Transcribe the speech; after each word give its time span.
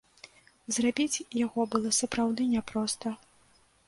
Зрабіць 0.77 1.23
яго 1.45 1.65
было 1.75 1.91
сапраўды 1.99 2.47
няпроста. 2.55 3.13